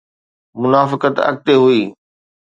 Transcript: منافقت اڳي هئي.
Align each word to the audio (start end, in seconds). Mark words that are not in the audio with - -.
منافقت 0.61 1.15
اڳي 1.29 1.55
هئي. 1.63 1.81